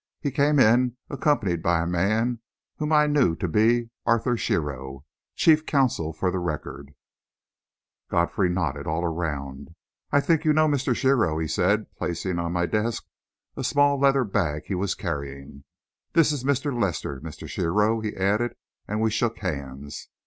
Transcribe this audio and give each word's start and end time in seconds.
He 0.19 0.31
came 0.31 0.57
in 0.57 0.97
accompanied 1.11 1.61
by 1.61 1.79
a 1.79 1.85
man 1.85 2.39
whom 2.77 2.91
I 2.91 3.05
knew 3.05 3.35
to 3.35 3.47
be 3.47 3.91
Arthur 4.03 4.35
Shearrow, 4.35 5.05
chief 5.35 5.63
counsel 5.67 6.11
for 6.11 6.31
the 6.31 6.39
Record. 6.39 6.95
Godfrey 8.09 8.49
nodded 8.49 8.87
all 8.87 9.05
around. 9.05 9.75
"I 10.11 10.19
think 10.19 10.43
you 10.43 10.53
know 10.53 10.67
Mr. 10.67 10.95
Shearrow," 10.95 11.37
he 11.37 11.47
said, 11.47 11.85
placing 11.99 12.39
on 12.39 12.51
my 12.51 12.65
desk 12.65 13.05
a 13.55 13.63
small 13.63 13.99
leather 13.99 14.23
bag 14.23 14.63
he 14.65 14.73
was 14.73 14.95
carrying. 14.95 15.65
"This 16.13 16.31
is 16.31 16.43
Mr. 16.43 16.73
Lester, 16.75 17.21
Mr. 17.21 17.47
Shearrow," 17.47 17.99
he 18.03 18.15
added, 18.15 18.55
and 18.87 19.01
we 19.01 19.11
shook 19.11 19.37
hands. 19.37 20.09